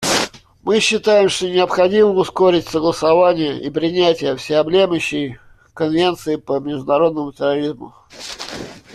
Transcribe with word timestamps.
Мы 0.63 0.79
считаем, 0.79 1.29
что 1.29 1.47
необходимо 1.47 2.09
ускорить 2.13 2.67
согласование 2.67 3.61
и 3.61 3.69
принятие 3.69 4.35
всеобъемлющей 4.35 5.37
конвенции 5.75 6.37
по 6.37 6.57
международному 6.59 7.31
терроризму. 7.33 7.93